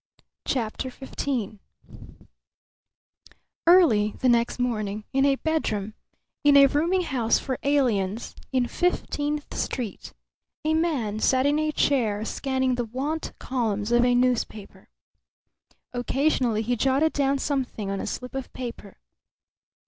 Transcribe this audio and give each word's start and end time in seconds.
CHAPTER 0.47 0.89
XV 0.89 1.59
Early 3.67 4.15
the 4.17 4.29
next 4.29 4.57
morning 4.57 5.03
in 5.13 5.27
a 5.27 5.35
bedroom 5.35 5.93
in 6.43 6.57
a 6.57 6.65
rooming 6.65 7.01
house 7.03 7.37
for 7.37 7.59
aliens 7.61 8.35
in 8.51 8.67
Fifteenth 8.67 9.53
Street, 9.55 10.11
a 10.65 10.73
man 10.73 11.19
sat 11.19 11.45
in 11.45 11.59
a 11.59 11.71
chair 11.71 12.25
scanning 12.25 12.73
the 12.73 12.85
want 12.85 13.33
columns 13.37 13.91
of 13.91 14.03
a 14.03 14.15
newspaper. 14.15 14.89
Occasionally 15.93 16.63
he 16.63 16.75
jotted 16.75 17.13
down 17.13 17.37
something 17.37 17.91
on 17.91 18.01
a 18.01 18.07
slip 18.07 18.33
of 18.33 18.51
paper. 18.53 18.97